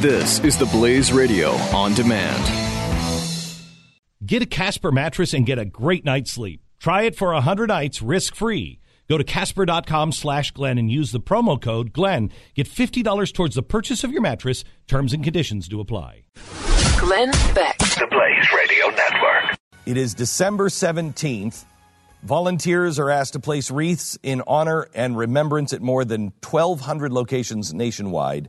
This 0.00 0.40
is 0.40 0.56
the 0.56 0.66
Blaze 0.66 1.12
Radio 1.12 1.50
on 1.72 1.94
demand. 1.94 2.44
Get 4.24 4.42
a 4.42 4.46
Casper 4.46 4.90
mattress 4.90 5.32
and 5.32 5.46
get 5.46 5.58
a 5.58 5.64
great 5.64 6.04
night's 6.04 6.32
sleep. 6.32 6.62
Try 6.78 7.02
it 7.02 7.14
for 7.16 7.32
100 7.32 7.68
nights 7.68 8.02
risk 8.02 8.34
free. 8.34 8.80
Go 9.08 9.18
to 9.18 9.24
casper.com 9.24 10.12
slash 10.12 10.50
Glenn 10.52 10.78
and 10.78 10.90
use 10.90 11.12
the 11.12 11.20
promo 11.20 11.60
code 11.60 11.92
Glenn. 11.92 12.30
Get 12.54 12.68
$50 12.68 13.32
towards 13.32 13.54
the 13.54 13.62
purchase 13.62 14.04
of 14.04 14.12
your 14.12 14.22
mattress. 14.22 14.64
Terms 14.86 15.12
and 15.12 15.22
conditions 15.22 15.68
do 15.68 15.80
apply. 15.80 16.24
Glenn 16.98 17.30
Beck. 17.54 17.78
The 17.78 18.06
Blaze 18.10 18.52
Radio 18.56 18.86
Network. 18.88 19.58
It 19.86 19.96
is 19.96 20.14
December 20.14 20.68
17th. 20.68 21.64
Volunteers 22.22 22.98
are 22.98 23.10
asked 23.10 23.32
to 23.32 23.40
place 23.40 23.70
wreaths 23.70 24.18
in 24.22 24.42
honor 24.46 24.86
and 24.94 25.16
remembrance 25.16 25.72
at 25.72 25.80
more 25.80 26.04
than 26.04 26.32
1,200 26.42 27.12
locations 27.12 27.72
nationwide. 27.72 28.48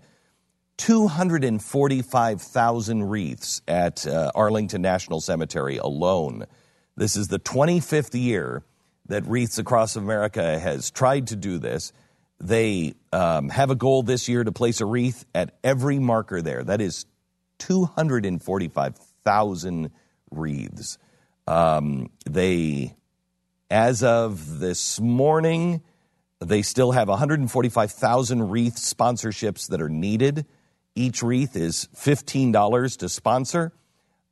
245,000 0.77 3.03
wreaths 3.03 3.61
at 3.67 4.07
uh, 4.07 4.31
Arlington 4.33 4.81
National 4.81 5.21
Cemetery 5.21 5.77
alone. 5.77 6.47
This 6.95 7.15
is 7.15 7.27
the 7.27 7.37
25th 7.39 8.19
year 8.19 8.63
that 9.07 9.25
Wreaths 9.25 9.57
Across 9.57 9.95
America 9.95 10.59
has 10.59 10.91
tried 10.91 11.25
to 11.27 11.35
do 11.35 11.57
this. 11.57 11.93
They 12.39 12.93
um, 13.13 13.49
have 13.49 13.69
a 13.69 13.75
goal 13.75 14.03
this 14.03 14.27
year 14.27 14.43
to 14.43 14.51
place 14.51 14.81
a 14.81 14.85
wreath 14.85 15.25
at 15.35 15.55
every 15.63 15.99
marker 15.99 16.41
there. 16.41 16.63
That 16.63 16.81
is 16.81 17.05
245,000 17.59 19.91
wreaths. 20.31 20.97
Um, 21.45 22.09
they, 22.25 22.95
as 23.69 24.01
of 24.03 24.59
this 24.59 24.99
morning, 24.99 25.83
they 26.39 26.63
still 26.63 26.91
have 26.91 27.07
145,000 27.07 28.49
wreath 28.49 28.77
sponsorships 28.77 29.69
that 29.69 29.81
are 29.81 29.89
needed. 29.89 30.47
Each 30.95 31.21
wreath 31.23 31.55
is 31.55 31.87
$15 31.95 32.97
to 32.97 33.09
sponsor. 33.09 33.71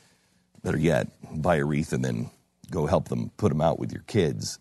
Better 0.64 0.78
yet, 0.78 1.08
buy 1.32 1.56
a 1.58 1.66
wreath 1.66 1.94
and 1.94 2.06
then 2.06 2.30
go 2.70 2.86
help 2.86 3.10
them 3.10 3.32
put 3.38 3.50
them 3.50 3.62
out 3.62 3.80
with 3.80 3.92
your 3.92 4.04
kids. 4.04 4.60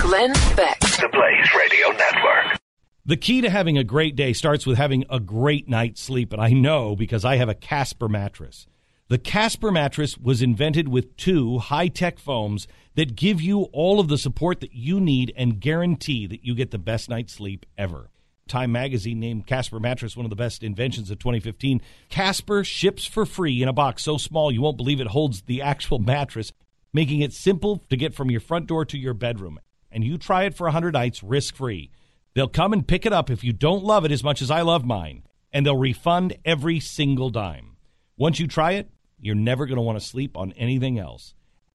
Glenn 0.00 0.32
Beck. 0.56 0.80
The 0.80 1.08
Blaze 1.12 1.54
Radio 1.54 1.88
Network. 1.90 2.58
The 3.04 3.16
key 3.16 3.40
to 3.40 3.50
having 3.50 3.78
a 3.78 3.84
great 3.84 4.16
day 4.16 4.32
starts 4.32 4.66
with 4.66 4.78
having 4.78 5.04
a 5.08 5.20
great 5.20 5.68
night's 5.68 6.00
sleep, 6.00 6.32
and 6.32 6.42
I 6.42 6.50
know 6.50 6.96
because 6.96 7.24
I 7.24 7.36
have 7.36 7.48
a 7.48 7.54
Casper 7.54 8.08
mattress. 8.08 8.66
The 9.08 9.18
Casper 9.18 9.70
mattress 9.70 10.18
was 10.18 10.42
invented 10.42 10.88
with 10.88 11.16
two 11.16 11.58
high 11.58 11.86
tech 11.86 12.18
foams 12.18 12.66
that 12.96 13.14
give 13.14 13.40
you 13.40 13.62
all 13.72 14.00
of 14.00 14.08
the 14.08 14.18
support 14.18 14.58
that 14.60 14.74
you 14.74 15.00
need 15.00 15.32
and 15.36 15.60
guarantee 15.60 16.26
that 16.26 16.44
you 16.44 16.56
get 16.56 16.72
the 16.72 16.78
best 16.78 17.08
night's 17.08 17.34
sleep 17.34 17.64
ever. 17.78 18.10
Time 18.48 18.72
magazine 18.72 19.20
named 19.20 19.46
Casper 19.46 19.78
mattress 19.78 20.16
one 20.16 20.26
of 20.26 20.30
the 20.30 20.36
best 20.36 20.64
inventions 20.64 21.10
of 21.10 21.18
2015. 21.20 21.80
Casper 22.08 22.64
ships 22.64 23.04
for 23.04 23.26
free 23.26 23.62
in 23.62 23.68
a 23.68 23.72
box 23.72 24.02
so 24.02 24.18
small 24.18 24.50
you 24.50 24.62
won't 24.62 24.76
believe 24.76 25.00
it 25.00 25.08
holds 25.08 25.42
the 25.42 25.62
actual 25.62 25.98
mattress, 25.98 26.52
making 26.92 27.20
it 27.20 27.32
simple 27.32 27.84
to 27.90 27.96
get 27.96 28.14
from 28.14 28.30
your 28.30 28.40
front 28.40 28.66
door 28.66 28.84
to 28.84 28.98
your 28.98 29.14
bedroom. 29.14 29.60
And 29.96 30.04
you 30.04 30.18
try 30.18 30.44
it 30.44 30.54
for 30.54 30.64
100 30.64 30.92
nights 30.92 31.22
risk 31.22 31.56
free. 31.56 31.90
They'll 32.34 32.48
come 32.48 32.74
and 32.74 32.86
pick 32.86 33.06
it 33.06 33.14
up 33.14 33.30
if 33.30 33.42
you 33.42 33.54
don't 33.54 33.82
love 33.82 34.04
it 34.04 34.12
as 34.12 34.22
much 34.22 34.42
as 34.42 34.50
I 34.50 34.60
love 34.60 34.84
mine, 34.84 35.22
and 35.54 35.64
they'll 35.64 35.74
refund 35.74 36.36
every 36.44 36.80
single 36.80 37.30
dime. 37.30 37.78
Once 38.18 38.38
you 38.38 38.46
try 38.46 38.72
it, 38.72 38.90
you're 39.18 39.34
never 39.34 39.64
going 39.64 39.76
to 39.76 39.82
want 39.82 39.98
to 39.98 40.06
sleep 40.06 40.36
on 40.36 40.52
anything 40.52 40.98
else. 40.98 41.32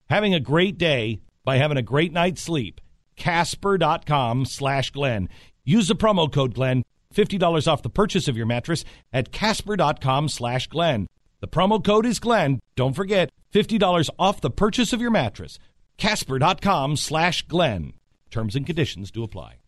Having 0.08 0.34
a 0.34 0.40
great 0.40 0.78
day 0.78 1.20
by 1.42 1.56
having 1.56 1.76
a 1.76 1.82
great 1.82 2.12
night's 2.12 2.40
sleep. 2.40 2.80
Casper.com 3.16 4.44
slash 4.44 4.92
Glenn. 4.92 5.28
Use 5.64 5.88
the 5.88 5.96
promo 5.96 6.32
code 6.32 6.54
Glenn. 6.54 6.84
$50 7.12 7.66
off 7.66 7.82
the 7.82 7.90
purchase 7.90 8.28
of 8.28 8.36
your 8.36 8.46
mattress 8.46 8.84
at 9.12 9.32
Casper.com 9.32 10.28
slash 10.28 10.68
Glenn. 10.68 11.08
The 11.40 11.48
promo 11.48 11.84
code 11.84 12.06
is 12.06 12.20
Glenn. 12.20 12.60
Don't 12.76 12.94
forget, 12.94 13.30
$50 13.52 14.10
off 14.16 14.40
the 14.40 14.48
purchase 14.48 14.92
of 14.92 15.00
your 15.00 15.10
mattress. 15.10 15.58
Casper.com 15.98 16.94
slash 16.94 17.42
Glenn. 17.48 17.94
Terms 18.32 18.56
and 18.56 18.64
conditions 18.64 19.10
do 19.10 19.24
apply. 19.24 19.61